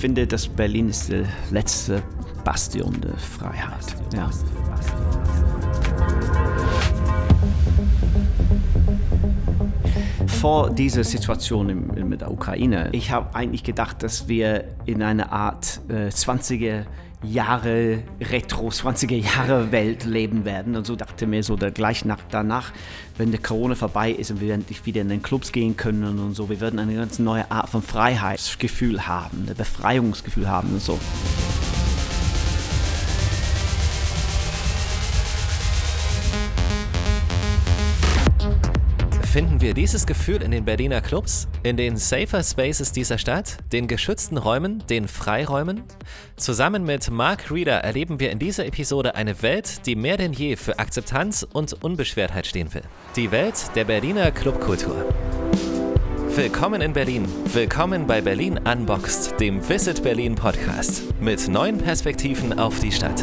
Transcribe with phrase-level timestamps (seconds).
[0.00, 2.02] finde, dass Berlin ist die letzte
[2.42, 3.84] Bastion der Freiheit.
[4.14, 4.30] Ja.
[10.40, 15.30] Vor dieser Situation im, mit der Ukraine, ich habe eigentlich gedacht, dass wir in einer
[15.32, 16.86] Art äh, 20er
[17.22, 20.76] Jahre Retro, 20er Jahre Welt leben werden.
[20.76, 22.72] Und so dachte mir so, der gleich nach, danach,
[23.18, 26.34] wenn der Corona vorbei ist und wir endlich wieder in den Clubs gehen können und
[26.34, 30.98] so, wir werden eine ganz neue Art von Freiheitsgefühl haben, ein Befreiungsgefühl haben und so.
[39.30, 43.86] Finden wir dieses Gefühl in den Berliner Clubs, in den Safer Spaces dieser Stadt, den
[43.86, 45.84] geschützten Räumen, den Freiräumen?
[46.34, 50.56] Zusammen mit Mark Reeder erleben wir in dieser Episode eine Welt, die mehr denn je
[50.56, 52.82] für Akzeptanz und Unbeschwertheit stehen will.
[53.14, 55.14] Die Welt der Berliner Clubkultur.
[56.34, 57.28] Willkommen in Berlin.
[57.52, 63.22] Willkommen bei Berlin Unboxed, dem Visit Berlin Podcast mit neuen Perspektiven auf die Stadt.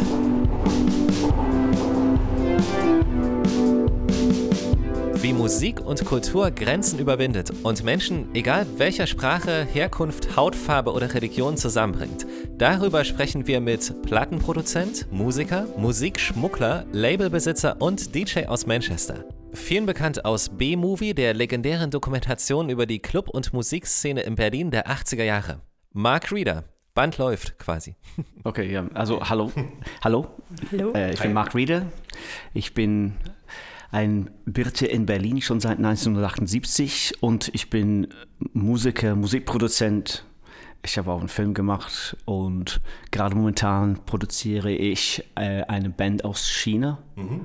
[5.28, 11.58] Wie Musik und Kultur Grenzen überwindet und Menschen, egal welcher Sprache, Herkunft, Hautfarbe oder Religion
[11.58, 12.26] zusammenbringt.
[12.58, 19.26] Darüber sprechen wir mit Plattenproduzent, Musiker, Musikschmuggler, Labelbesitzer und DJ aus Manchester.
[19.52, 24.88] Vielen bekannt aus B-Movie, der legendären Dokumentation über die Club- und Musikszene in Berlin der
[24.88, 25.60] 80er Jahre.
[25.92, 27.98] Mark Reeder, Band läuft quasi.
[28.46, 29.52] Okay, ja, also hallo.
[30.02, 30.28] Hallo.
[30.72, 30.94] Hallo.
[30.94, 31.88] Äh, ich bin Mark Reeder.
[32.54, 33.18] Ich bin
[33.92, 38.08] ein Birte in Berlin schon seit 1978 und ich bin
[38.54, 40.26] Musiker, Musikproduzent.
[40.84, 42.80] Ich habe auch einen Film gemacht und
[43.12, 47.00] gerade momentan produziere ich äh, eine Band aus China.
[47.16, 47.42] Mhm.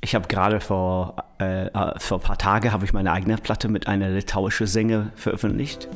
[0.00, 3.68] Ich habe gerade vor, äh, äh vor ein paar Tagen habe ich meine eigene Platte
[3.68, 5.88] mit einer litauischen Sänger veröffentlicht.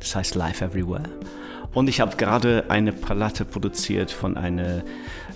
[0.00, 1.08] Das heißt Live Everywhere.
[1.72, 4.82] Und ich habe gerade eine Platte produziert von einer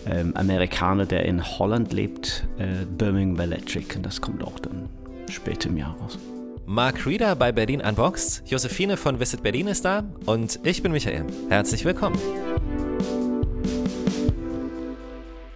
[0.06, 3.96] ähm, Amerikaner, der in Holland lebt, äh, Birmingham Electric.
[3.96, 4.88] Und das kommt auch dann
[5.30, 6.18] später im Jahr raus.
[6.66, 11.24] Mark Reeder bei Berlin Unboxed, Josephine von Visit Berlin ist da und ich bin Michael.
[11.48, 12.18] Herzlich willkommen.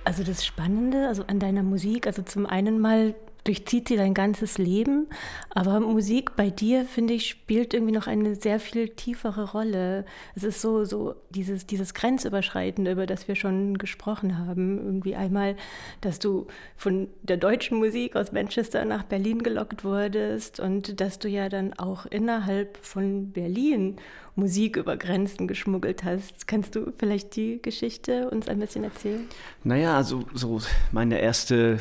[0.04, 3.14] Also das Spannende also an deiner Musik, also zum einen mal
[3.44, 5.08] durchzieht sie dein ganzes Leben.
[5.50, 10.04] Aber Musik bei dir, finde ich, spielt irgendwie noch eine sehr viel tiefere Rolle.
[10.34, 14.78] Es ist so, so dieses, dieses Grenzüberschreitende, über das wir schon gesprochen haben.
[14.78, 15.56] Irgendwie einmal,
[16.00, 21.28] dass du von der deutschen Musik aus Manchester nach Berlin gelockt wurdest und dass du
[21.28, 23.96] ja dann auch innerhalb von Berlin
[24.34, 26.46] Musik über Grenzen geschmuggelt hast.
[26.48, 29.26] Kannst du vielleicht die Geschichte uns ein bisschen erzählen?
[29.62, 30.60] Naja, also so
[30.90, 31.78] meine erste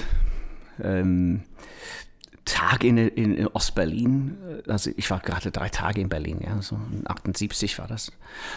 [0.83, 1.43] ähm,
[2.45, 4.37] Tag in, in, in Ostberlin.
[4.67, 8.11] Also ich war gerade drei Tage in Berlin, ja, so 78 war das.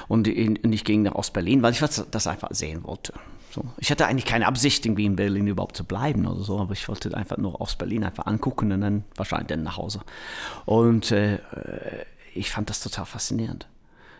[0.08, 3.12] Und, in, und ich ging nach Ostberlin, weil ich das einfach sehen wollte.
[3.50, 3.62] So.
[3.78, 6.88] Ich hatte eigentlich keine Absicht, irgendwie in Berlin überhaupt zu bleiben oder so, aber ich
[6.88, 10.00] wollte einfach nur Ostberlin einfach angucken und dann wahrscheinlich dann nach Hause.
[10.64, 11.38] Und äh,
[12.34, 13.68] ich fand das total faszinierend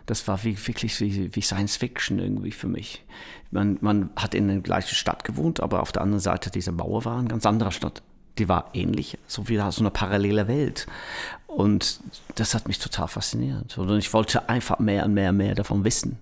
[0.05, 3.03] das war wie, wirklich wie, wie, Science Fiction irgendwie für mich.
[3.51, 7.05] Man, man hat in der gleichen Stadt gewohnt, aber auf der anderen Seite dieser Mauer
[7.05, 8.03] war eine ganz andere Stadt.
[8.37, 10.87] Die war ähnlich, so wie so eine parallele Welt.
[11.47, 12.01] Und
[12.35, 13.77] das hat mich total fasziniert.
[13.77, 16.19] Und ich wollte einfach mehr und mehr und mehr davon wissen,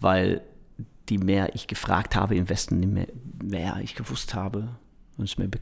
[0.00, 0.40] weil
[1.08, 3.08] die mehr ich gefragt habe im Westen, die mehr,
[3.42, 4.68] mehr ich gewusst habe
[5.18, 5.58] und es mir be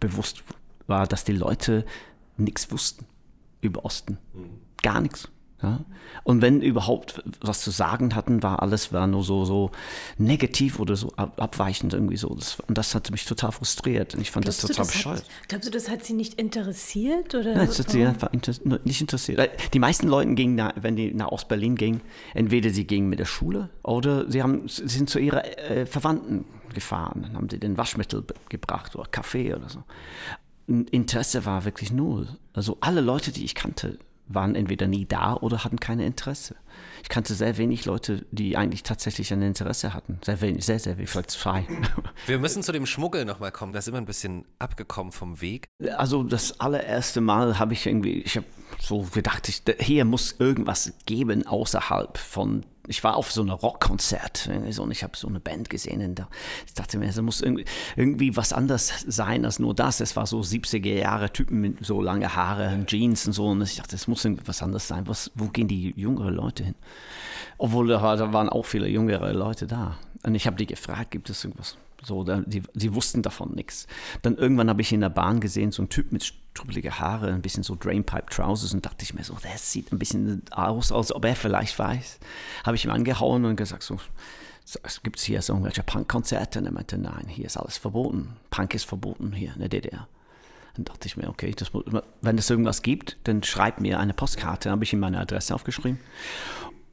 [0.00, 0.42] bewusst
[0.86, 1.86] war, dass die Leute
[2.36, 3.06] nichts wussten
[3.60, 4.18] über Osten.
[4.34, 4.50] Mhm.
[4.82, 5.28] Gar nichts.
[5.62, 5.80] Ja?
[6.24, 9.70] Und wenn überhaupt was zu sagen hatten, war alles war nur so, so
[10.18, 12.34] negativ oder so abweichend irgendwie so.
[12.34, 14.14] Das, und das hat mich total frustriert.
[14.14, 15.24] Und ich fand glaubst das total bescheuert.
[15.48, 17.34] Glaubst du, das hat sie nicht interessiert?
[17.34, 17.54] Oder?
[17.54, 18.52] Nein, das hat sie einfach inter
[18.84, 19.38] nicht interessiert.
[19.38, 22.00] Äh, die meisten Leute gingen, wenn die nach Ostberlin gingen,
[22.34, 26.44] entweder sie gingen mit der Schule oder sie, haben, sie sind zu ihrer äh, Verwandten
[26.74, 27.22] gefahren.
[27.22, 29.82] Dann haben sie den Waschmittel gebracht oder Kaffee oder so.
[30.66, 32.28] Interesse war wirklich null.
[32.52, 36.56] Also alle Leute, die ich kannte, waren entweder nie da oder hatten keine Interesse.
[37.02, 40.18] Ich kannte sehr wenig Leute, die eigentlich tatsächlich ein Interesse hatten.
[40.24, 41.66] Sehr wenig, sehr, sehr wenig, vielleicht zwei.
[42.26, 43.72] Wir müssen zu dem Schmuggel nochmal kommen.
[43.72, 45.66] Da sind wir ein bisschen abgekommen vom Weg.
[45.96, 48.46] Also das allererste Mal habe ich irgendwie, ich habe
[48.80, 54.50] so gedacht, ich, hier muss irgendwas geben außerhalb von ich war auf so einem Rockkonzert
[54.78, 56.28] und ich habe so eine Band gesehen und da,
[56.66, 57.64] ich dachte mir, es muss irgendwie,
[57.96, 60.00] irgendwie, was anderes sein als nur das.
[60.00, 63.62] Es war so 70er Jahre Typen mit so lange Haare und Jeans und so und
[63.62, 65.08] ich dachte, es muss irgendwas anderes sein.
[65.08, 66.74] Was, wo gehen die jüngeren Leute hin?
[67.56, 69.96] Obwohl da, da waren auch viele jüngere Leute da.
[70.22, 71.78] Und ich habe die gefragt, gibt es irgendwas?
[72.04, 73.86] So, da, die, die wussten davon nichts.
[74.22, 77.42] Dann irgendwann habe ich in der Bahn gesehen, so ein Typ mit strubbelige Haare, ein
[77.42, 81.14] bisschen so Drainpipe Trousers und dachte ich mir so, der sieht ein bisschen aus, als
[81.14, 82.18] ob er vielleicht weiß.
[82.64, 83.98] Habe ich ihm angehauen und gesagt so,
[85.02, 86.58] gibt es hier so irgendwelche Punkkonzerte?
[86.58, 88.36] Und er meinte, nein, hier ist alles verboten.
[88.50, 90.08] Punk ist verboten hier in der DDR.
[90.74, 91.70] Dann dachte ich mir, okay, das,
[92.22, 94.70] wenn es irgendwas gibt, dann schreib mir eine Postkarte.
[94.70, 96.00] Habe ich ihm meine Adresse aufgeschrieben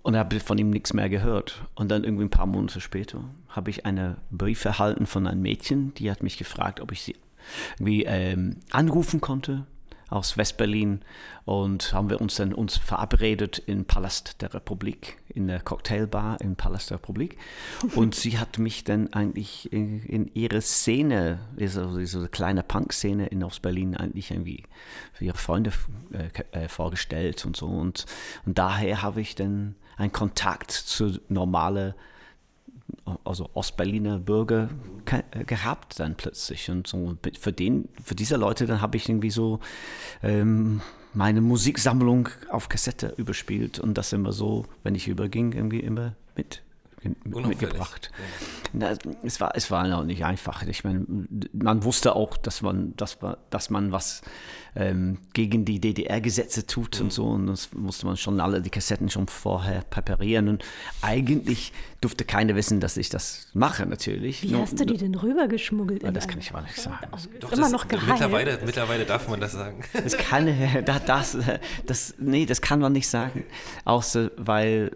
[0.01, 1.65] und habe von ihm nichts mehr gehört.
[1.75, 5.93] Und dann irgendwie ein paar Monate später habe ich einen Brief erhalten von einem Mädchen,
[5.95, 7.15] die hat mich gefragt, ob ich sie
[7.77, 9.65] irgendwie ähm, anrufen konnte
[10.09, 11.01] aus Westberlin
[11.45, 16.55] und haben wir uns dann uns verabredet im Palast der Republik, in der Cocktailbar im
[16.55, 17.37] Palast der Republik.
[17.95, 23.43] Und sie hat mich dann eigentlich in, in ihre Szene, diese, diese kleine Punk-Szene in
[23.43, 24.63] Ostberlin eigentlich irgendwie
[25.13, 25.71] für ihre Freunde
[26.11, 27.67] äh, äh, vorgestellt und so.
[27.67, 28.05] Und,
[28.45, 31.93] und daher habe ich dann einen Kontakt zu normalen
[33.23, 34.69] also Ostberliner Bürger
[35.45, 36.69] gehabt dann plötzlich.
[36.69, 39.59] Und so für den, für diese Leute, dann habe ich irgendwie so
[40.23, 40.81] ähm,
[41.13, 46.61] meine Musiksammlung auf Kassette überspielt und das immer so, wenn ich überging, irgendwie immer mit
[47.23, 48.11] mitgebracht.
[48.73, 48.93] Ja.
[49.23, 50.63] es, war, es war auch nicht einfach.
[50.63, 51.05] Ich meine,
[51.53, 53.17] man wusste auch, dass man, dass,
[53.49, 54.21] dass man was
[54.75, 57.05] ähm, gegen die DDR-Gesetze tut mhm.
[57.05, 57.25] und so.
[57.25, 60.49] Und das musste man schon alle die Kassetten schon vorher präparieren.
[60.49, 60.63] Und
[61.01, 64.43] eigentlich durfte keiner wissen, dass ich das mache, natürlich.
[64.43, 66.03] Wie Nur, hast du die denn rübergeschmuggelt?
[66.15, 67.07] das kann ich aber nicht sagen.
[67.39, 68.09] Doch, immer das, noch geheim.
[68.09, 69.83] Mittlerweile, mittlerweile darf man das sagen.
[69.93, 70.47] Das kann,
[71.05, 71.37] das,
[71.85, 73.45] das, nee, das kann man nicht sagen.
[73.85, 74.91] Außer, weil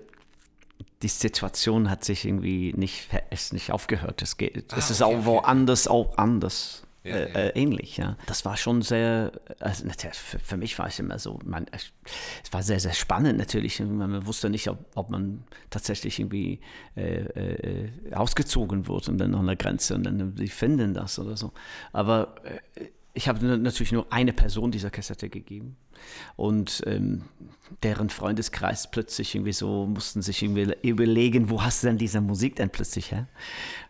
[1.03, 4.21] die Situation hat sich irgendwie nicht, ist nicht aufgehört.
[4.21, 5.95] Es, geht, ah, es ist okay, auch woanders okay.
[5.95, 6.83] auch anders.
[7.03, 7.35] Ja, äh, ja.
[7.35, 8.17] Äh, ähnlich, ja.
[8.27, 9.83] Das war schon sehr, also
[10.13, 11.91] für, für, mich war es immer so, man, es
[12.51, 13.81] war sehr, sehr spannend natürlich.
[13.81, 16.61] Man wusste nicht, ob, ob man tatsächlich irgendwie
[16.95, 21.35] äh, äh, ausgezogen wird und dann an der Grenze und dann die finden das oder
[21.35, 21.51] so.
[21.91, 22.85] Aber äh,
[23.15, 25.77] ich habe natürlich nur eine Person dieser Kassette gegeben.
[26.35, 27.23] Und ähm,
[27.83, 32.55] deren Freundeskreis plötzlich irgendwie so mussten sich irgendwie überlegen, wo hast du denn diese Musik
[32.55, 33.27] denn plötzlich her?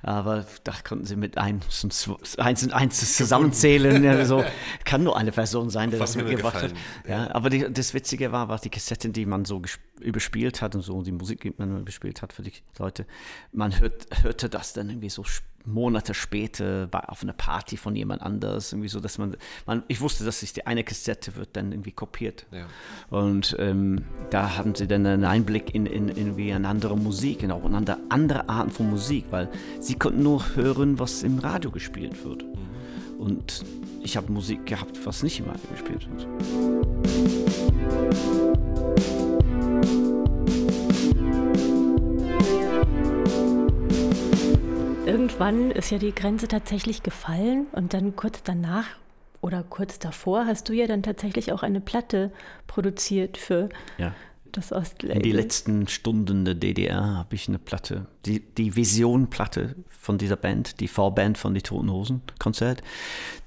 [0.01, 4.03] Aber da konnten sie mit eins und eins, und eins zusammenzählen.
[4.03, 4.43] ja, so.
[4.83, 6.73] Kann nur eine Person sein, der das mitgebracht hat.
[7.07, 9.61] Ja, aber die, das Witzige war, war die Kassetten, die man so
[10.01, 13.05] überspielt hat und so, die Musik, die man überspielt hat für die Leute,
[13.53, 15.23] man hört, hörte das dann irgendwie so
[15.65, 20.01] Monate später bei, auf einer Party von jemand anders, irgendwie so, dass man, man ich
[20.01, 22.45] wusste, dass sich die eine Kassette wird dann irgendwie kopiert.
[22.51, 22.65] Ja.
[23.09, 27.43] Und ähm, da haben sie dann einen Einblick in, in, in irgendwie eine andere Musik,
[27.43, 29.49] in auch eine andere Arten von Musik, weil
[29.79, 32.43] sie konnten nur hören, was im Radio gespielt wird.
[32.43, 33.19] Mhm.
[33.19, 33.63] Und
[34.01, 36.27] ich habe Musik gehabt, was nicht im Radio gespielt wird.
[45.05, 48.85] Irgendwann ist ja die Grenze tatsächlich gefallen und dann kurz danach
[49.41, 52.31] oder kurz davor hast du ja dann tatsächlich auch eine Platte
[52.67, 53.67] produziert für
[53.97, 54.15] ja.
[54.53, 55.17] das Ostlabel.
[55.17, 60.37] In die letzten Stunden der DDR habe ich eine Platte, die, die Vision-Platte von dieser
[60.37, 62.81] Band, die Vorband von die Toten Hosen Konzert.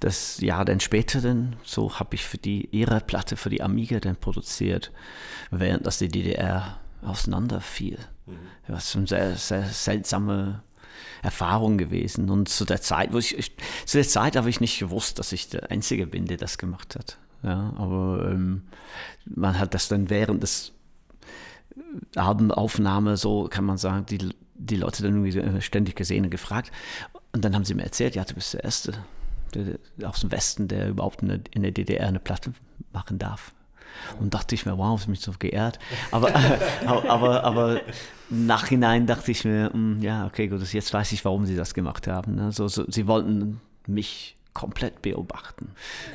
[0.01, 3.99] Das Jahr dann später dann, so habe ich für die ihre Platte für die Amiga
[3.99, 4.93] dann produziert,
[5.51, 7.99] während das die DDR auseinanderfiel.
[8.27, 8.37] Mhm.
[8.69, 10.63] Was eine sehr, sehr seltsame
[11.23, 12.31] Erfahrung gewesen.
[12.31, 13.53] Und zu der Zeit, wo ich,
[13.85, 16.97] zu der Zeit habe ich nicht gewusst, dass ich der Einzige bin, der das gemacht
[16.97, 17.19] hat.
[17.43, 18.63] Ja, aber ähm,
[19.25, 20.73] man hat das dann während des
[22.15, 26.73] Albenaufnahme, so kann man sagen, die, die Leute dann irgendwie ständig gesehen und gefragt.
[27.33, 28.95] Und dann haben sie mir erzählt, ja, du bist der Erste
[29.55, 29.79] der,
[30.09, 32.53] aus dem Westen, der überhaupt in in der DDR eine Platte
[32.93, 33.53] machen darf.
[34.21, 35.79] Und dachte ich mir, wow, ist mich so geehrt.
[36.11, 36.35] Aber,
[36.87, 37.81] aber, aber, aber
[38.31, 42.07] Nachhinein dachte ich mir, hm, ja, okay, gut, jetzt weiß ich, warum sie das gemacht
[42.07, 42.39] haben.
[42.39, 45.71] Also, so, sie wollten mich komplett beobachten.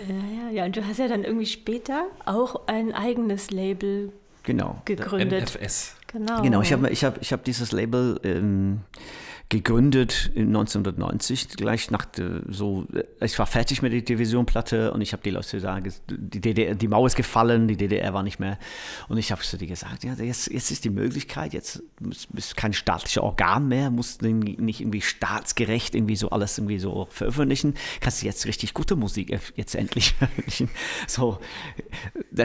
[0.08, 0.66] Ja, ja, ja.
[0.66, 4.12] Und du hast ja dann irgendwie später auch ein eigenes Label
[4.44, 4.82] genau.
[4.86, 5.56] gegründet.
[5.56, 5.96] NFS.
[6.08, 6.42] Genau.
[6.42, 8.82] Genau, ich habe ich hab, ich hab dieses Label ähm,
[9.52, 12.08] gegründet in 1990, gleich nach
[12.48, 12.88] so,
[13.20, 16.88] ich war fertig mit der Divisionplatte und ich habe die Leute gesagt, die, DDR, die
[16.88, 18.58] Mauer ist gefallen, die DDR war nicht mehr.
[19.10, 21.84] Und ich habe zu dir gesagt, ja, jetzt, jetzt ist die Möglichkeit, jetzt
[22.30, 27.74] bist kein staatliches Organ mehr, musst nicht irgendwie staatsgerecht irgendwie so alles irgendwie so veröffentlichen,
[28.00, 30.70] kannst du jetzt richtig gute Musik jetzt endlich veröffentlichen.
[31.08, 31.40] So,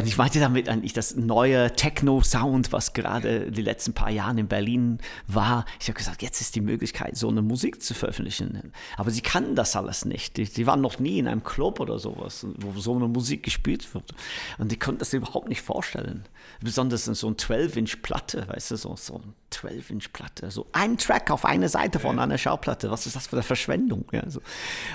[0.05, 4.99] ich meinte damit eigentlich das neue Techno-Sound, was gerade die letzten paar Jahre in Berlin
[5.29, 5.67] war.
[5.79, 8.73] Ich habe gesagt, jetzt ist die Möglichkeit, Möglichkeit, so eine Musik zu veröffentlichen.
[8.97, 10.37] Aber sie kannten das alles nicht.
[10.37, 13.93] Die, die waren noch nie in einem Club oder sowas, wo so eine Musik gespielt
[13.95, 14.15] wird.
[14.59, 16.25] Und die konnten das überhaupt nicht vorstellen.
[16.61, 20.51] Besonders in so einer 12-Inch-Platte, weißt du, so, so eine 12-Inch-Platte.
[20.51, 22.91] So ein Track auf einer Seite von einer Schallplatte.
[22.91, 24.07] Was ist das für eine Verschwendung?
[24.13, 24.41] Ja, so.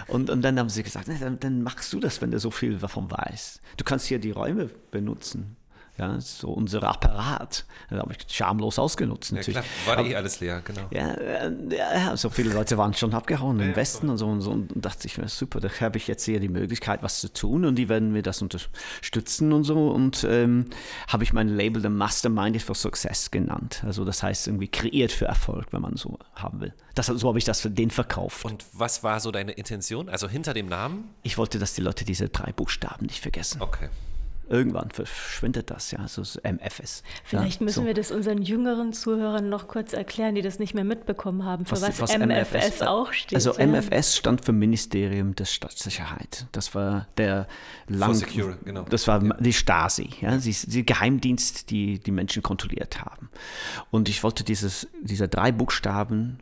[0.08, 2.78] und, und dann haben sie gesagt, dann, dann machst du das, wenn du so viel
[2.78, 3.62] davon weißt.
[3.78, 5.58] Du kannst hier die Räume benutzen.
[5.98, 7.66] Ja, so unser Apparat.
[7.90, 9.34] Da habe ich schamlos ausgenutzt.
[9.34, 10.88] Ja, klar, war eh alles leer, genau.
[10.90, 11.16] Ja,
[11.70, 14.52] ja, so viele Leute waren schon abgehauen ja, im Westen und so, und so.
[14.52, 17.66] Und dachte ich mir, super, da habe ich jetzt hier die Möglichkeit, was zu tun
[17.66, 19.90] und die werden mir das unterstützen und so.
[19.90, 20.66] Und ähm,
[21.08, 23.84] habe ich mein Label The Masterminded for Success genannt.
[23.86, 26.74] Also das heißt irgendwie kreiert für Erfolg, wenn man so haben will.
[26.96, 28.46] Das, so habe ich das für den verkauft.
[28.46, 30.10] Und was war so deine Intention?
[30.10, 31.10] Also hinter dem Namen?
[31.22, 33.62] Ich wollte, dass die Leute diese drei Buchstaben nicht vergessen.
[33.62, 33.90] Okay
[34.52, 37.04] irgendwann verschwindet das, ja, so MFS.
[37.24, 37.86] Vielleicht ja, müssen so.
[37.86, 41.74] wir das unseren jüngeren Zuhörern noch kurz erklären, die das nicht mehr mitbekommen haben, für
[41.74, 43.36] was, was, was MFS, MFS, auch steht.
[43.36, 43.66] Also ja.
[43.66, 46.48] MFS stand für Ministerium der Staatssicherheit.
[46.52, 47.48] Das war der
[47.88, 48.84] lang, Secure, genau.
[48.84, 49.34] das war ja.
[49.40, 53.30] die Stasi, ja, die, die Geheimdienst, die die Menschen kontrolliert haben.
[53.90, 56.40] Und ich wollte dieses, diese drei Buchstaben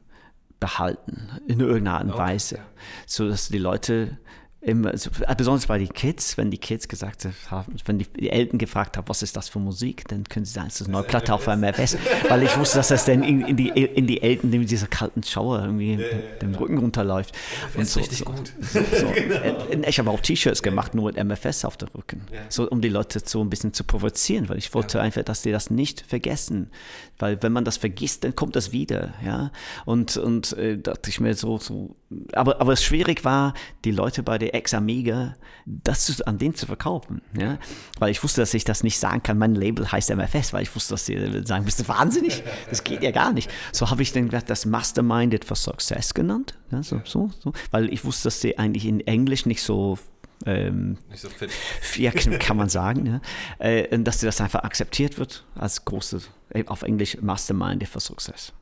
[0.60, 2.60] behalten in irgendeiner Art und okay, Weise,
[3.06, 4.18] so dass die Leute
[4.62, 8.98] Immer, äh, besonders bei den Kids, wenn die Kids gesagt haben, wenn die, Eltern gefragt
[8.98, 11.34] haben, was ist das für Musik, dann können sie sagen, es ist eine neue Platte
[11.34, 11.98] auf MFS,
[12.28, 15.24] weil ich wusste, dass das dann in, in, die, in die Eltern mit dieser kalten
[15.24, 17.34] Schauer irgendwie ja, ja, dem Rücken runterläuft.
[17.78, 18.52] Und so, richtig so, gut.
[18.60, 18.80] So,
[19.16, 19.88] genau.
[19.88, 22.42] Ich habe auch T-Shirts gemacht, nur mit MFS auf dem Rücken, ja.
[22.50, 25.54] so um die Leute so ein bisschen zu provozieren, weil ich wollte einfach, dass die
[25.54, 26.70] das nicht vergessen,
[27.18, 29.52] weil wenn man das vergisst, dann kommt das wieder, ja.
[29.86, 31.96] Und, und äh, dachte ich mir so, so
[32.34, 33.54] aber, aber es schwierig war,
[33.86, 37.58] die Leute bei der Ex-Amiga, das an denen zu verkaufen, ja.
[38.00, 40.76] Weil ich wusste, dass ich das nicht sagen kann, mein Label heißt MFS, weil ich
[40.76, 42.44] wusste, dass sie sagen, bist du wahnsinnig?
[42.70, 43.50] Das geht ja gar nicht.
[43.72, 48.04] So habe ich dann das Masterminded for Success genannt, ja, so, so, so, weil ich
[48.06, 49.98] wusste, dass sie eigentlich in Englisch nicht so
[50.46, 51.52] ähm, nicht so fit.
[51.98, 53.22] Ja, kann man sagen, ja.
[53.60, 56.22] Äh, dass das einfach akzeptiert wird als große,
[56.68, 58.54] auf Englisch Mastermind for Success.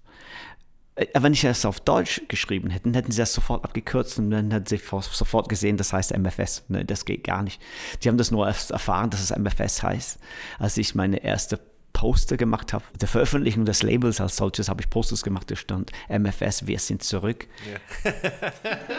[0.98, 4.52] Äh, wenn ich das auf Deutsch geschrieben hätte, hätten sie das sofort abgekürzt und dann
[4.52, 6.64] hätten sie sofort gesehen, das heißt MFS.
[6.68, 7.62] Ne, das geht gar nicht.
[8.04, 10.20] Die haben das nur erfahren, dass es MFS heißt,
[10.60, 11.60] als ich meine erste
[11.98, 12.84] Poster gemacht habe.
[13.02, 17.02] Der Veröffentlichung des Labels als solches habe ich Posters gemacht, da stand MFS, wir sind
[17.02, 17.48] zurück.
[17.72, 18.12] Ja.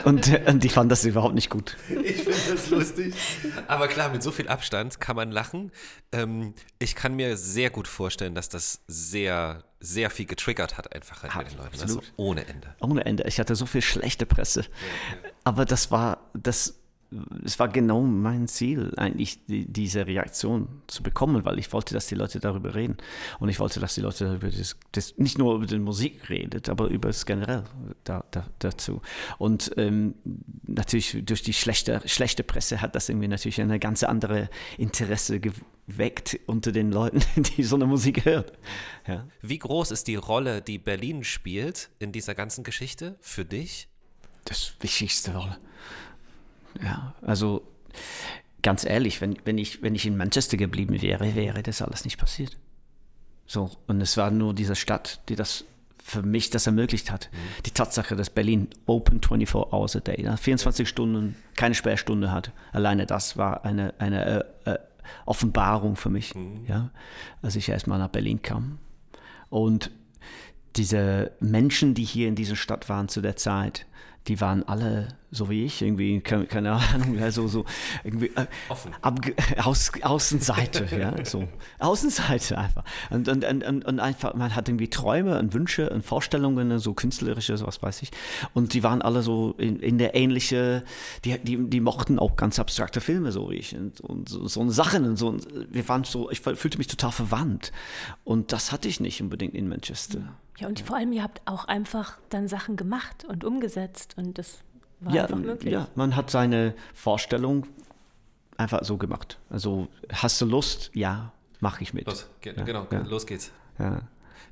[0.05, 1.77] und, und ich fand das überhaupt nicht gut.
[2.03, 3.15] Ich finde das lustig.
[3.69, 5.71] Aber klar, mit so viel Abstand kann man lachen.
[6.11, 11.23] Ähm, ich kann mir sehr gut vorstellen, dass das sehr, sehr viel getriggert hat, einfach
[11.23, 11.81] halt mit den Leuten.
[11.81, 12.75] Also ohne Ende.
[12.81, 13.25] Ohne Ende.
[13.29, 14.63] Ich hatte so viel schlechte Presse.
[14.63, 15.31] Ja, ja.
[15.45, 16.78] Aber das war, das
[17.45, 22.07] es war genau mein Ziel, eigentlich die, diese Reaktion zu bekommen, weil ich wollte, dass
[22.07, 22.99] die Leute darüber reden.
[23.41, 26.69] Und ich wollte, dass die Leute über das, das nicht nur über die Musik redet,
[26.69, 27.65] aber über das generell
[28.05, 29.01] da, da, dazu.
[29.39, 30.17] Und ähm,
[30.67, 36.39] natürlich durch die schlechte, schlechte Presse hat das irgendwie natürlich eine ganz andere Interesse geweckt
[36.47, 37.23] unter den Leuten,
[37.57, 38.45] die so eine Musik hören.
[39.07, 39.27] Ja.
[39.41, 43.89] Wie groß ist die Rolle, die Berlin spielt in dieser ganzen Geschichte für dich?
[44.45, 45.59] Das wichtigste Rolle.
[46.83, 47.67] Ja, also
[48.63, 52.19] ganz ehrlich, wenn, wenn, ich, wenn ich in Manchester geblieben wäre, wäre das alles nicht
[52.19, 52.57] passiert.
[53.47, 55.65] So, und es war nur diese Stadt, die das
[56.09, 57.29] für mich das ermöglicht hat.
[57.33, 57.63] Mhm.
[57.67, 63.07] Die Tatsache, dass Berlin open 24 hours a day, 24 Stunden, keine Sperrstunde hat, alleine
[63.07, 64.79] das war eine, eine äh, äh,
[65.27, 66.65] Offenbarung für mich, mhm.
[66.67, 66.91] ja,
[67.43, 68.79] als ich erstmal nach Berlin kam.
[69.51, 69.91] Und
[70.77, 73.87] diese Menschen, die hier in dieser Stadt waren zu der Zeit,
[74.27, 77.65] die waren alle so wie ich, irgendwie, keine, keine Ahnung, also so
[78.03, 78.47] irgendwie äh,
[79.03, 79.21] ab,
[79.63, 81.47] aus, Außenseite, ja, so
[81.79, 82.85] Außenseite einfach.
[83.11, 87.57] Und, und, und, und einfach, man hat irgendwie Träume und Wünsche und Vorstellungen, so künstlerische,
[87.57, 88.11] so was weiß ich.
[88.55, 90.83] Und die waren alle so in, in der ähnliche,
[91.25, 94.69] die, die, die mochten auch ganz abstrakte Filme, so wie ich, und, und so, so
[94.71, 95.29] Sachen und so.
[95.29, 97.73] Und wir waren so, ich fühlte mich total verwandt.
[98.25, 100.21] Und das hatte ich nicht unbedingt in Manchester.
[100.59, 104.59] Ja, und vor allem, ihr habt auch einfach dann Sachen gemacht und umgesetzt und das
[105.01, 105.73] war ja, einfach möglich.
[105.73, 107.67] Ja, man hat seine Vorstellung
[108.57, 109.39] einfach so gemacht.
[109.51, 110.91] Also, hast du Lust?
[110.95, 112.07] Ja, mache ich mit.
[112.07, 113.01] Los, ja, genau, ja.
[113.01, 113.53] los geht's.
[113.79, 114.03] Ja.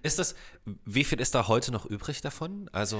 [0.02, 0.36] Ist das,
[0.84, 2.68] wie viel ist da heute noch übrig davon?
[2.72, 2.98] Also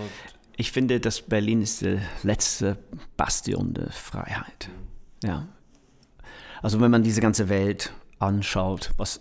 [0.57, 2.79] ich finde, dass Berlin ist die letzte
[3.17, 4.71] Bastion der Freiheit.
[5.23, 5.47] Ja.
[6.63, 9.21] Also wenn man diese ganze Welt anschaut, was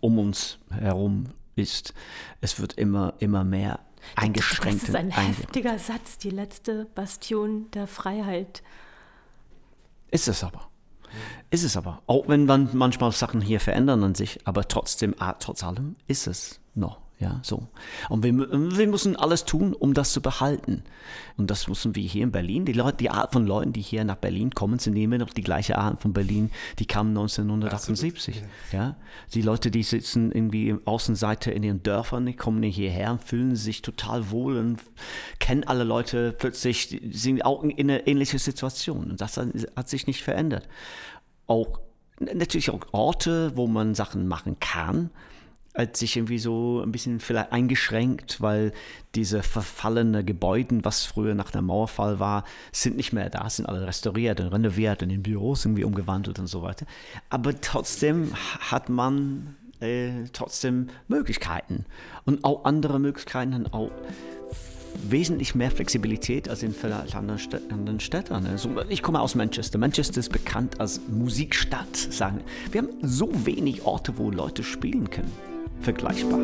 [0.00, 1.94] um uns herum ist,
[2.40, 3.80] es wird immer, immer mehr
[4.16, 4.82] eingeschränkt.
[4.82, 8.62] Das ist ein heftiger Satz, die letzte Bastion der Freiheit.
[10.10, 10.68] Ist es aber.
[11.50, 12.02] Ist es aber.
[12.06, 16.26] Auch wenn man manchmal Sachen hier verändern an sich, aber trotzdem, ah, trotz allem ist
[16.26, 17.00] es noch.
[17.22, 17.68] Ja, so.
[18.08, 20.82] Und wir, wir müssen alles tun, um das zu behalten.
[21.36, 22.64] Und das müssen wir hier in Berlin.
[22.64, 25.42] Die, Leute, die Art von Leuten, die hier nach Berlin kommen, sind immer noch die
[25.44, 26.50] gleiche Art von Berlin,
[26.80, 28.38] die kamen 1978.
[28.38, 28.78] Absolut, ja.
[28.78, 28.96] ja.
[29.34, 33.54] Die Leute, die sitzen irgendwie im Außenseite in ihren Dörfern, die kommen hierher und fühlen
[33.54, 34.80] sich total wohl und
[35.38, 39.12] kennen alle Leute plötzlich, sind auch in einer ähnlichen Situation.
[39.12, 40.68] Und das hat sich nicht verändert.
[41.46, 41.78] Auch
[42.18, 45.10] natürlich auch Orte, wo man Sachen machen kann,
[45.74, 48.72] hat sich irgendwie so ein bisschen vielleicht eingeschränkt, weil
[49.14, 53.86] diese verfallenen Gebäude, was früher nach dem Mauerfall war, sind nicht mehr da, sind alle
[53.86, 56.86] restauriert und renoviert und in Büros irgendwie umgewandelt und so weiter.
[57.30, 61.86] Aber trotzdem hat man äh, trotzdem Möglichkeiten
[62.26, 63.90] und auch andere Möglichkeiten, auch
[65.08, 68.34] wesentlich mehr Flexibilität als in vielleicht anderen, anderen Städten.
[68.46, 69.78] Also ich komme aus Manchester.
[69.78, 71.96] Manchester ist bekannt als Musikstadt.
[71.96, 72.42] Sagen.
[72.70, 75.51] Wir haben so wenig Orte, wo Leute spielen können
[75.82, 76.40] vergleichbar.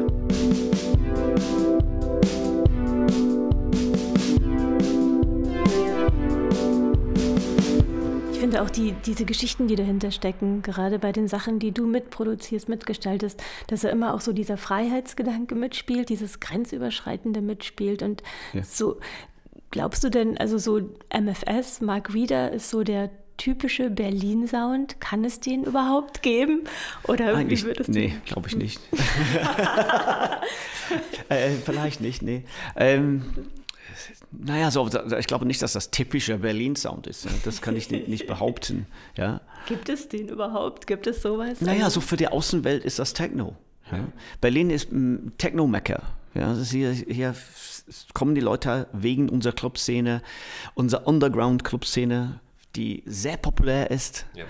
[8.33, 11.87] Ich finde auch die, diese Geschichten, die dahinter stecken, gerade bei den Sachen, die du
[11.87, 18.63] mitproduzierst, mitgestaltest, dass er immer auch so dieser Freiheitsgedanke mitspielt, dieses Grenzüberschreitende mitspielt und ja.
[18.63, 18.99] so.
[19.71, 20.81] Glaubst du denn, also so
[21.13, 25.01] MFS, Mark Reeder ist so der typische Berlin-Sound?
[25.01, 26.65] Kann es den überhaupt geben?
[27.05, 27.93] Oder Eigentlich, wie würdest du?
[27.93, 28.79] Nee, glaube ich nicht.
[31.31, 32.45] äh, vielleicht nicht, nee.
[32.77, 33.23] Ähm,
[34.31, 37.27] naja, so, ich glaube nicht, dass das typische Berlin-Sound ist.
[37.45, 38.87] Das kann ich nicht behaupten.
[39.17, 39.41] Ja.
[39.67, 40.87] Gibt es den überhaupt?
[40.87, 41.61] Gibt es sowas?
[41.61, 43.57] Naja, so für die Außenwelt ist das Techno.
[43.91, 44.01] Ja.
[44.41, 46.03] Berlin ist ein Techno-Mecker.
[46.35, 47.35] Ja, hier, hier
[48.13, 50.23] kommen die Leute wegen unserer Clubszene,
[50.75, 52.41] unserer Underground-Clubszene
[52.79, 54.45] die sehr populär ist, ja.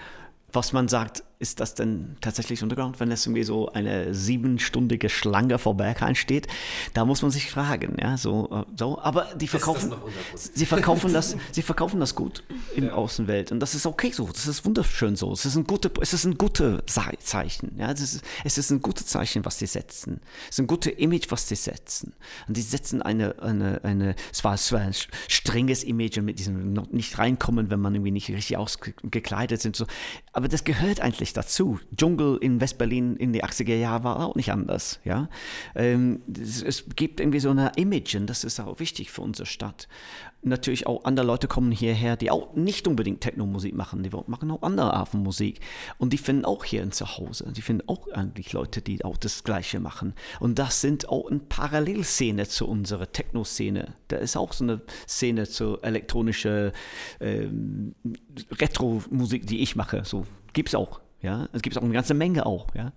[0.53, 5.59] was man sagt, ist das denn tatsächlich Underground, wenn es irgendwie so eine siebenstündige Schlange
[5.59, 6.49] vor Berghain steht?
[6.95, 8.99] Da muss man sich fragen, ja, so, so.
[9.01, 9.95] Aber die verkaufen,
[10.35, 12.43] sie verkaufen das, sie verkaufen das gut
[12.75, 12.93] in ja.
[12.93, 15.33] Außenwelt und das ist okay so, das ist wunderschön so.
[15.33, 18.83] Es ist ein gutes, es ist ein gutes Zeichen, ja, es ist, es ist ein
[18.83, 20.21] gutes Zeichen, was sie setzen.
[20.49, 22.15] Es ist ein gutes Image, was sie setzen.
[22.49, 24.95] Und die setzen eine, eine, eine, es war, es war ein
[25.29, 29.87] strenges Image und mit diesem nicht reinkommen, wenn man irgendwie nicht richtig ausgekleidet sind, so.
[30.33, 31.79] Aber das gehört eigentlich eigentlich dazu.
[31.97, 35.01] Dschungel in Westberlin in die 80er Jahre war auch nicht anders.
[35.05, 35.29] Ja?
[35.75, 39.89] Ähm, es, gibt irgendwie so eine Image und das ist auch wichtig für unsere Stadt.
[40.41, 44.63] Natürlich auch andere Leute kommen hierher, die auch nicht unbedingt Techno-Musik machen, die machen auch
[44.63, 45.61] andere Art von Musik.
[45.99, 47.53] Und die finden auch hier ein Zuhause.
[47.57, 50.15] Die finden auch eigentlich Leute, die auch das Gleiche machen.
[50.39, 53.95] Und das sind auch eine Parallelszene zu unserer Techno-Szene.
[54.07, 56.71] Da ist auch so eine Szene zur elektronischen
[57.21, 57.97] ähm,
[58.53, 60.05] Retro-Musik, die ich mache.
[60.05, 61.01] So gibt es auch.
[61.21, 62.69] Ja, es gibt auch eine ganze Menge auch.
[62.77, 62.93] Ja,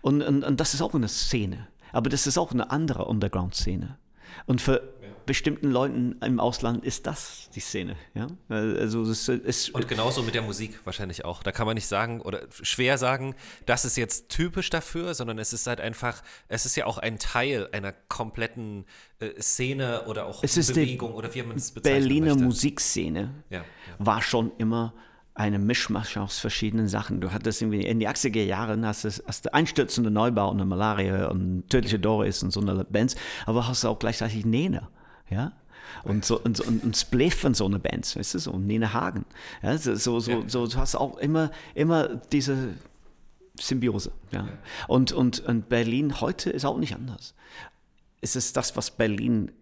[0.00, 1.68] und, und, und das ist auch eine Szene.
[1.92, 3.98] Aber das ist auch eine andere Underground-Szene.
[4.46, 5.08] Und für ja.
[5.26, 7.96] bestimmten Leuten im Ausland ist das die Szene.
[8.14, 8.26] Ja?
[8.48, 11.42] Also es ist, Und genauso mit der Musik wahrscheinlich auch.
[11.42, 13.34] Da kann man nicht sagen oder schwer sagen,
[13.64, 17.18] das ist jetzt typisch dafür, sondern es ist halt einfach, es ist ja auch ein
[17.18, 18.86] Teil einer kompletten
[19.20, 22.02] äh, Szene oder auch es Bewegung oder wie man es bezeichnet.
[22.02, 22.44] Berliner möchte.
[22.44, 23.64] Musikszene ja, ja.
[23.98, 24.94] war schon immer
[25.36, 27.20] eine Mischmasch aus verschiedenen Sachen.
[27.20, 31.28] Du hattest irgendwie in die 80er Jahren hast du, hast du einstürzende Neubau und Malaria
[31.28, 34.88] und tödliche Doris und so eine Bands, aber hast du auch gleichzeitig Nene,
[35.28, 35.52] ja?
[36.02, 39.24] Und so und, und, und Spliff und so eine Bands, weißt du, so Nene Hagen.
[39.62, 42.70] Ja, so, so, so, so, du hast auch immer, immer diese
[43.60, 44.12] Symbiose.
[44.32, 44.48] Ja.
[44.88, 47.34] Und, und, und Berlin heute ist auch nicht anders.
[48.20, 49.52] Es ist das, was Berlin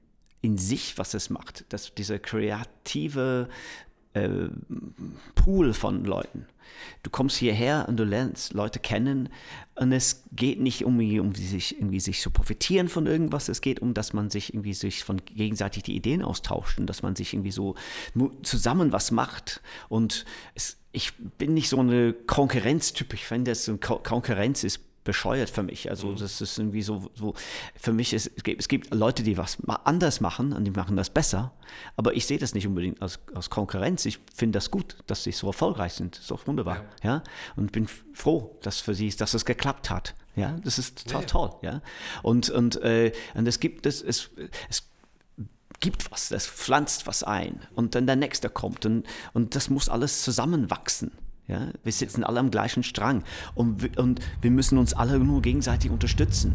[0.40, 3.48] in sich, was es macht, dass diese kreative
[4.14, 4.48] äh,
[5.34, 6.46] Pool von Leuten.
[7.02, 9.28] Du kommst hierher und du lernst Leute kennen
[9.74, 13.80] und es geht nicht um, um sich irgendwie sich zu profitieren von irgendwas, es geht
[13.80, 17.34] um, dass man sich irgendwie sich von gegenseitig die Ideen austauscht und dass man sich
[17.34, 17.74] irgendwie so
[18.42, 19.60] zusammen was macht.
[19.88, 20.24] Und
[20.54, 25.90] es, ich bin nicht so eine Konkurrenztyp, ich finde, dass Konkurrenz ist bescheuert für mich.
[25.90, 26.16] Also mhm.
[26.16, 27.34] das ist irgendwie so, so
[27.76, 30.96] für mich ist, es gibt, es gibt Leute, die was anders machen und die machen
[30.96, 31.52] das besser,
[31.96, 34.04] aber ich sehe das nicht unbedingt als, als Konkurrenz.
[34.06, 36.16] Ich finde das gut, dass sie so erfolgreich sind.
[36.16, 36.84] Das ist doch wunderbar.
[37.02, 37.16] Ja.
[37.16, 37.22] ja.
[37.56, 40.14] Und bin froh, dass für sie, dass es geklappt hat.
[40.36, 41.26] Ja, das ist total ja.
[41.26, 41.50] toll.
[41.62, 41.82] Ja.
[42.22, 44.30] Und, und, äh, und es gibt, das, es,
[44.68, 44.88] es
[45.80, 49.88] gibt was, das pflanzt was ein und dann der nächste kommt und, und das muss
[49.88, 51.12] alles zusammenwachsen.
[51.46, 53.22] Ja, wir sitzen alle am gleichen Strang
[53.54, 56.54] und, wir, und wir müssen uns alle nur gegenseitig unterstützen.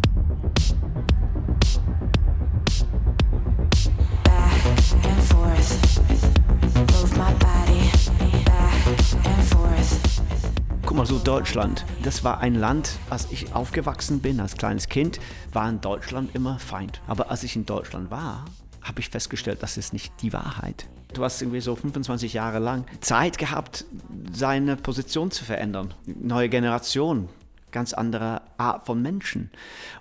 [10.85, 15.19] Guck mal, Also Deutschland, das war ein Land, als ich aufgewachsen bin, als kleines Kind,
[15.53, 16.99] war in Deutschland immer Feind.
[17.05, 18.45] Aber als ich in Deutschland war,
[18.81, 20.89] habe ich festgestellt, das ist nicht die Wahrheit.
[21.13, 23.85] Du hast irgendwie so 25 Jahre lang Zeit gehabt,
[24.31, 25.93] seine Position zu verändern.
[26.05, 27.29] Neue Generation,
[27.71, 29.49] ganz andere Art von Menschen.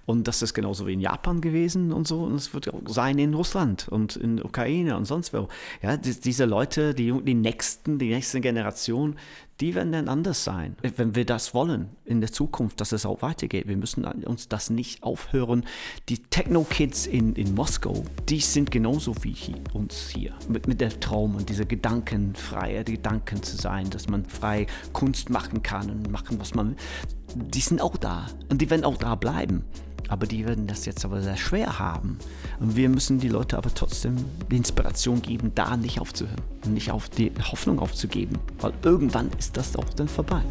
[0.04, 2.24] Und das ist genauso wie in Japan gewesen und so.
[2.24, 5.48] Und es wird auch sein in Russland und in Ukraine und sonst wo.
[5.82, 9.16] Ja, die, diese Leute, die, die nächsten, die nächste Generation,
[9.60, 13.22] die werden dann anders sein, wenn wir das wollen in der Zukunft, dass es auch
[13.22, 13.66] weitergeht.
[13.66, 15.64] Wir müssen uns das nicht aufhören.
[16.08, 20.34] Die Techno-Kids in, in Moskau, die sind genauso wie hier, uns hier.
[20.48, 25.30] Mit, mit der Traum und dieser Gedanken, freie Gedanken zu sein, dass man frei Kunst
[25.30, 26.76] machen kann und machen, was man
[27.34, 29.64] die sind auch da und die werden auch da bleiben.
[30.08, 32.18] Aber die werden das jetzt aber sehr schwer haben.
[32.60, 34.16] Und wir müssen die Leute aber trotzdem
[34.50, 38.38] die Inspiration geben, da nicht aufzuhören und nicht auf die Hoffnung aufzugeben.
[38.60, 40.42] Weil irgendwann ist das auch dann vorbei.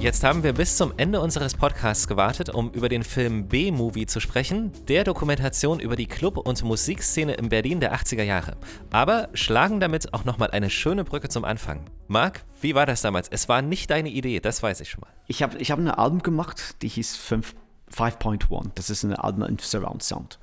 [0.00, 4.20] Jetzt haben wir bis zum Ende unseres Podcasts gewartet, um über den Film B-Movie zu
[4.20, 8.56] sprechen, der Dokumentation über die Club- und Musikszene in Berlin der 80er Jahre.
[8.92, 11.84] Aber schlagen damit auch nochmal eine schöne Brücke zum Anfang.
[12.06, 13.26] Marc, wie war das damals?
[13.28, 15.10] Es war nicht deine Idee, das weiß ich schon mal.
[15.26, 17.56] Ich habe ich hab ein Album gemacht, die hieß 5.
[17.92, 20.38] 5.1, das ist ein Album in Surround Sound.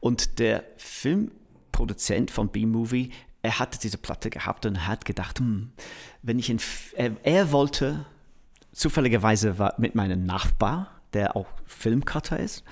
[0.00, 5.70] Und der Filmproduzent von B-Movie, er hatte diese Platte gehabt und hat gedacht, hm,
[6.22, 6.58] wenn ich in,
[6.96, 8.06] er, er wollte
[8.76, 12.62] zufälligerweise war mit meinem Nachbar, der auch Filmcutter ist.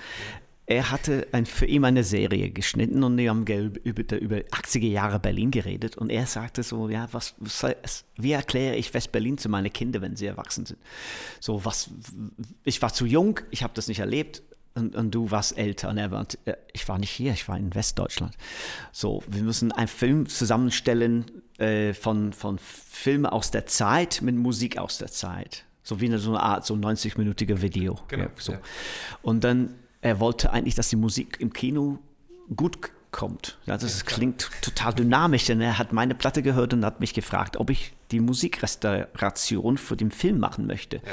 [0.67, 3.45] Er hatte ein, für ihn eine Serie geschnitten und wir haben
[3.83, 8.75] über, über 80er Jahre Berlin geredet und er sagte so, ja, was, was wie erkläre
[8.75, 10.79] ich West-Berlin zu meinen Kindern, wenn sie erwachsen sind?
[11.39, 11.91] So, was,
[12.63, 14.41] ich war zu jung, ich habe das nicht erlebt,
[14.77, 16.27] und, und, du warst älter und er war,
[16.73, 18.35] ich war nicht hier, ich war in Westdeutschland.
[18.91, 24.77] So, wir müssen einen Film zusammenstellen äh, von, von Filmen aus der Zeit mit Musik
[24.77, 25.63] aus der Zeit.
[25.85, 27.99] So wie eine, so eine Art, so 90-minütige Video.
[28.07, 28.51] Genau, ja, so.
[28.53, 28.59] Ja.
[29.21, 31.99] Und dann, er wollte eigentlich, dass die Musik im Kino
[32.55, 32.77] gut
[33.11, 33.57] kommt.
[33.67, 37.13] Ja, das ja, klingt total dynamisch, denn er hat meine Platte gehört und hat mich
[37.13, 40.97] gefragt, ob ich die Musikrestauration für den Film machen möchte.
[40.97, 41.11] Ja.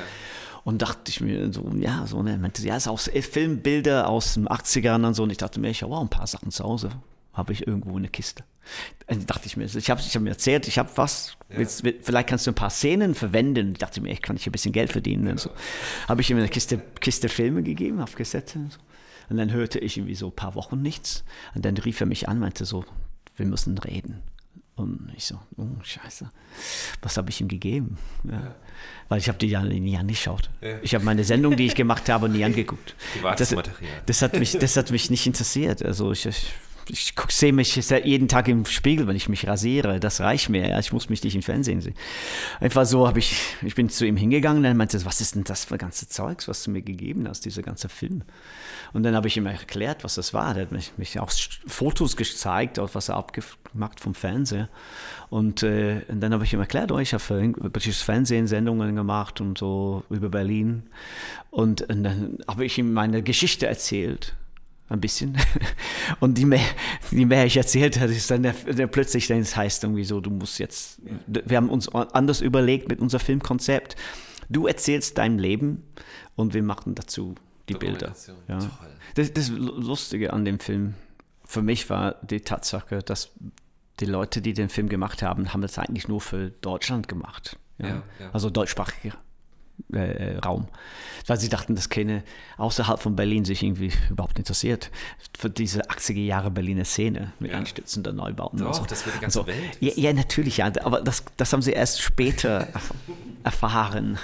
[0.64, 4.48] Und dachte ich mir so, ja, so, ne, meinte, ja, ist aus Filmbilder aus den
[4.48, 5.24] 80ern und so.
[5.24, 6.90] Und ich dachte mir, ich habe auch ein paar Sachen zu Hause
[7.32, 8.44] habe ich irgendwo eine Kiste.
[9.06, 11.58] Dann dachte ich mir, ich habe ich hab mir erzählt, ich habe was, ja.
[11.58, 13.72] willst, vielleicht kannst du ein paar Szenen verwenden.
[13.72, 15.28] Ich dachte mir, ich kann hier ein bisschen Geld verdienen.
[15.28, 15.50] Und so.
[16.08, 18.58] Habe ich ihm eine Kiste, Kiste Filme gegeben auf Kassette.
[18.58, 18.78] Und, so.
[19.30, 21.24] und dann hörte ich irgendwie so ein paar Wochen nichts.
[21.54, 22.84] Und dann rief er mich an, meinte so,
[23.36, 24.22] wir müssen reden.
[24.74, 26.30] Und ich so, oh Scheiße,
[27.02, 27.98] was habe ich ihm gegeben?
[28.24, 28.32] Ja.
[28.32, 28.54] Ja.
[29.08, 30.48] Weil ich habe die ja nie angeschaut.
[30.62, 30.78] Ja.
[30.82, 32.94] Ich habe meine Sendung, die ich gemacht habe, nie angeguckt.
[33.36, 33.54] Das,
[34.06, 35.84] das, hat mich, das hat mich nicht interessiert.
[35.84, 36.52] Also ich, ich
[36.88, 40.00] ich sehe mich jeden Tag im Spiegel, wenn ich mich rasiere.
[40.00, 40.68] Das reicht mir.
[40.68, 40.78] Ja.
[40.78, 41.94] Ich muss mich nicht im Fernsehen sehen.
[42.60, 45.44] Einfach so habe ich, ich bin zu ihm hingegangen und er meinte, was ist denn
[45.44, 48.22] das für ganze Zeugs, was du mir gegeben hast, dieser ganze Film?
[48.92, 50.56] Und dann habe ich ihm erklärt, was das war.
[50.56, 51.30] Er hat mich, mich auch
[51.66, 54.68] Fotos gezeigt, was er abgemacht vom Fernseher.
[55.30, 59.40] Und, äh, und dann habe ich ihm erklärt, oh, ich habe britisches Fernsehen Sendungen gemacht
[59.40, 60.82] und so über Berlin.
[61.50, 64.36] Und, und dann habe ich ihm meine Geschichte erzählt
[64.92, 65.36] ein bisschen.
[66.20, 66.64] Und die mehr,
[67.10, 70.20] die mehr ich erzählt habe, ist dann der, der plötzlich, dann es heißt irgendwie so,
[70.20, 73.96] du musst jetzt, wir haben uns anders überlegt mit unserem Filmkonzept.
[74.48, 75.84] Du erzählst dein Leben
[76.36, 77.34] und wir machen dazu
[77.68, 78.14] die Bilder.
[78.48, 78.58] Ja.
[79.14, 80.94] Das, das Lustige an dem Film
[81.44, 83.32] für mich war die Tatsache, dass
[84.00, 87.58] die Leute, die den Film gemacht haben, haben das eigentlich nur für Deutschland gemacht.
[87.78, 88.02] Ja, ja.
[88.32, 89.12] Also deutschsprachige
[89.92, 90.68] äh, Raum.
[91.26, 92.24] Weil sie dachten, dass keine
[92.56, 94.90] außerhalb von Berlin sich irgendwie überhaupt interessiert
[95.38, 97.58] für diese 80er Jahre Berliner Szene mit ja.
[97.58, 98.58] einstürzender Neubauten.
[98.58, 98.84] Doch, so.
[98.84, 99.46] das wird die ganze so.
[99.46, 99.76] Welt.
[99.80, 100.72] Ja, ja, natürlich, ja.
[100.82, 102.68] Aber das, das haben sie erst später
[103.44, 104.18] erfahren,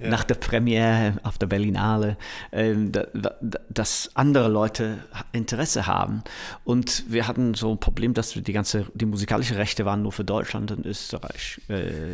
[0.00, 0.08] ja.
[0.08, 2.16] nach der Premiere auf der Berlinale,
[2.52, 3.34] ähm, da, da,
[3.68, 4.98] dass andere Leute
[5.32, 6.22] Interesse haben.
[6.64, 10.24] Und wir hatten so ein Problem, dass die ganze, die musikalische Rechte waren nur für
[10.24, 11.60] Deutschland und Österreich.
[11.68, 12.12] Äh,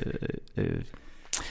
[0.57, 0.85] äh,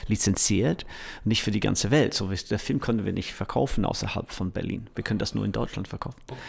[0.06, 0.86] lizenziert,
[1.24, 2.14] nicht für die ganze Welt.
[2.14, 4.88] So, der Film können wir nicht verkaufen außerhalb von Berlin.
[4.94, 6.20] Wir können das nur in Deutschland verkaufen.
[6.28, 6.40] Okay.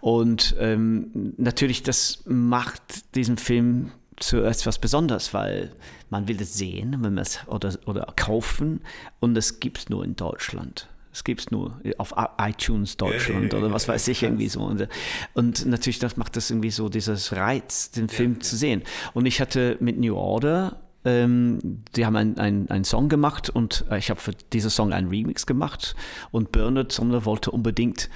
[0.00, 5.72] Und ähm, natürlich, das macht diesen Film zu etwas Besonderes, weil
[6.10, 8.82] man will es sehen wenn es, oder, oder kaufen
[9.18, 10.88] und es gibt es nur in Deutschland.
[11.12, 14.60] Es gibt es nur auf iTunes Deutschland oder was weiß ich irgendwie so.
[14.60, 14.86] Und,
[15.34, 18.82] und, natürlich, das macht das irgendwie so dieses Reiz, den Film ja, zu sehen.
[19.12, 21.58] Und ich hatte mit New Order ähm,
[21.96, 25.94] die haben einen Song gemacht und äh, ich habe für diesen Song einen Remix gemacht
[26.30, 28.10] und Bernard Sommer wollte unbedingt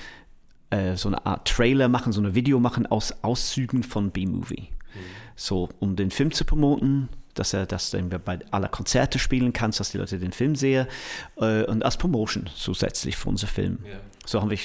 [0.70, 4.68] äh, so eine Art Trailer machen, so eine Video machen aus Auszügen von B-Movie.
[5.36, 9.72] So, um den Film zu promoten, dass er das dann bei aller Konzerte spielen kann,
[9.72, 10.86] dass die Leute den Film sehen
[11.36, 13.78] äh, und als Promotion zusätzlich für unser Film.
[13.84, 13.98] Ja.
[14.26, 14.58] So haben wir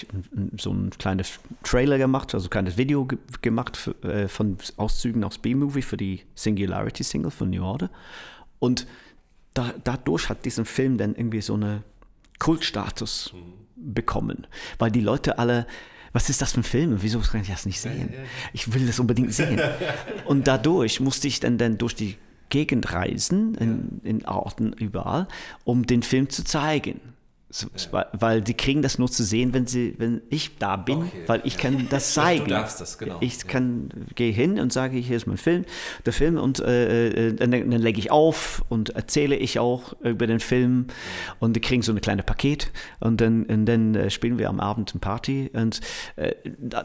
[0.58, 1.26] so einen kleinen
[1.64, 5.98] Trailer gemacht, also ein kleines Video ge gemacht für, äh, von Auszügen aus B-Movie für
[5.98, 7.90] die Singularity Single von New Order.
[8.60, 8.88] Und
[9.54, 11.84] da, dadurch hat diesen Film dann irgendwie so einen
[12.40, 13.94] Kultstatus mhm.
[13.94, 15.68] bekommen, weil die Leute alle
[16.12, 16.98] was ist das für ein Film?
[17.02, 18.12] Wieso kann ich das nicht sehen?
[18.52, 19.62] Ich will das unbedingt sehen.
[20.26, 22.16] Und dadurch musste ich dann, dann durch die
[22.50, 25.28] Gegend reisen, in, in Orten überall,
[25.66, 27.00] um den Film zu zeigen.
[27.52, 28.06] So, ja.
[28.14, 31.24] Weil die kriegen das nur zu sehen, wenn sie, wenn ich da bin, okay.
[31.26, 32.44] weil ich kann das zeigen.
[32.44, 33.18] Du darfst das, genau.
[33.22, 35.66] Ich kann, gehe hin und sage, hier ist mein Film,
[36.06, 40.28] der Film und äh, äh dann, dann lege ich auf und erzähle ich auch über
[40.28, 40.88] den Film
[41.40, 44.60] und die kriegen so eine kleine Paket und dann, und dann äh, spielen wir am
[44.60, 45.82] Abend eine Party und
[46.18, 46.36] äh,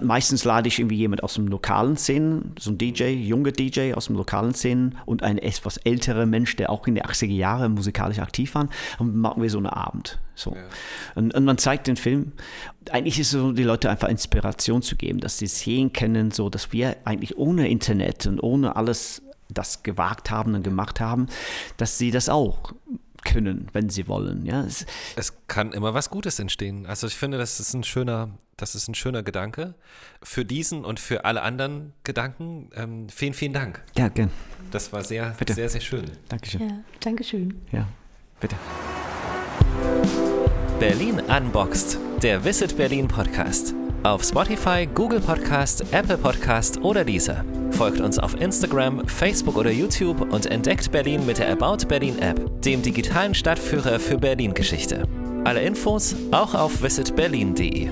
[0.00, 4.07] meistens lade ich irgendwie jemand aus dem lokalen Szenen, so ein DJ, junger DJ aus
[4.07, 8.18] dem lokalen Szenen und ein etwas älterer Mensch, der auch in den 80er Jahren musikalisch
[8.18, 10.18] aktiv war und machen wir so einen Abend.
[10.34, 10.54] So.
[10.54, 10.62] Ja.
[11.14, 12.32] Und, und, man zeigt den Film.
[12.90, 16.50] Eigentlich ist es so, die Leute einfach Inspiration zu geben, dass sie sehen können, so
[16.50, 21.28] dass wir eigentlich ohne Internet und ohne alles das gewagt haben und gemacht haben,
[21.76, 22.72] dass sie das auch
[23.24, 24.44] können, wenn sie wollen.
[24.46, 26.86] Ja, es, es, kann immer was Gutes entstehen.
[26.86, 29.74] Also ich finde, das ist ein schöner, das ist ein schöner Gedanke.
[30.22, 33.82] Für diesen und für alle anderen Gedanken, ähm, vielen, vielen Dank.
[33.96, 34.30] Ja, gern.
[34.70, 35.54] Das war sehr, bitte.
[35.54, 36.04] sehr, sehr schön.
[36.28, 36.60] Dankeschön.
[36.60, 37.60] Ja, Dankeschön.
[37.72, 37.88] Ja,
[38.40, 38.56] bitte.
[40.78, 43.74] Berlin Unboxed, der Visit Berlin Podcast.
[44.02, 47.44] Auf Spotify, Google Podcast, Apple Podcast oder dieser.
[47.70, 52.62] Folgt uns auf Instagram, Facebook oder YouTube und entdeckt Berlin mit der About Berlin App,
[52.62, 55.08] dem digitalen Stadtführer für Berlin-Geschichte.
[55.44, 57.88] Alle Infos auch auf visitberlin.de.